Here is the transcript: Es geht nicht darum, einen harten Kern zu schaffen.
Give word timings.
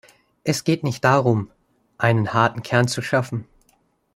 Es 0.43 0.63
geht 0.63 0.83
nicht 0.83 1.03
darum, 1.03 1.51
einen 1.99 2.33
harten 2.33 2.63
Kern 2.63 2.87
zu 2.87 3.03
schaffen. 3.03 3.45